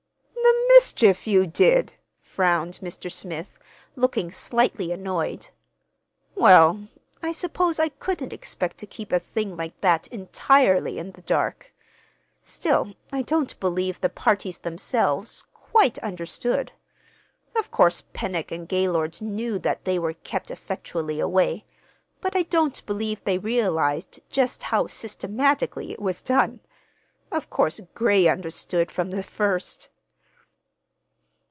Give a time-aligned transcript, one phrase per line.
[0.81, 1.93] "The mischief you did!"
[2.23, 3.11] frowned Mr.
[3.11, 3.59] Smith,
[3.95, 5.49] looking slightly annoyed.
[6.33, 6.87] "Well,
[7.21, 11.71] I suppose I couldn't expect to keep a thing like that entirely in the dark.
[12.41, 16.71] Still, I don't believe the parties themselves—quite understood.
[17.55, 21.63] Of course, Pennock and Gaylord knew that they were kept effectually away,
[22.21, 26.59] but I don't believe they realized just how systematically it was done.
[27.31, 29.89] Of course, Gray understood from the first."